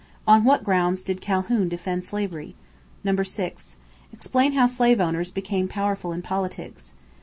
On 0.25 0.43
what 0.43 0.63
grounds 0.63 1.03
did 1.03 1.21
Calhoun 1.21 1.69
defend 1.69 2.03
slavery? 2.03 2.55
6. 3.05 3.75
Explain 4.11 4.53
how 4.53 4.65
slave 4.65 4.99
owners 4.99 5.29
became 5.29 5.67
powerful 5.67 6.11
in 6.11 6.23
politics. 6.23 6.93